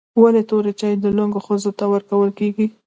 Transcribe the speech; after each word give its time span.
ولي 0.21 0.41
توري 0.49 0.73
چای 0.79 0.93
و 1.03 1.15
لنګو 1.17 1.39
ښځو 1.47 1.71
ته 1.79 1.85
ورکول 1.93 2.29
کیږي؟ 2.39 2.65